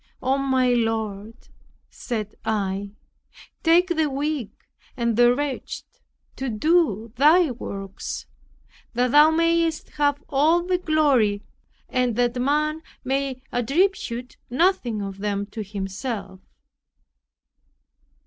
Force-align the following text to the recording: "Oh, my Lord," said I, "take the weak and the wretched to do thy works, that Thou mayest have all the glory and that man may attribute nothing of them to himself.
"Oh, 0.19 0.39
my 0.39 0.69
Lord," 0.73 1.35
said 1.91 2.33
I, 2.43 2.95
"take 3.61 3.87
the 3.95 4.09
weak 4.09 4.49
and 4.97 5.15
the 5.15 5.35
wretched 5.35 5.83
to 6.37 6.49
do 6.49 7.13
thy 7.17 7.51
works, 7.51 8.25
that 8.95 9.11
Thou 9.11 9.29
mayest 9.29 9.91
have 9.97 10.23
all 10.27 10.63
the 10.63 10.79
glory 10.79 11.43
and 11.87 12.15
that 12.15 12.41
man 12.41 12.81
may 13.03 13.43
attribute 13.51 14.37
nothing 14.49 15.03
of 15.03 15.19
them 15.19 15.45
to 15.51 15.61
himself. 15.61 16.39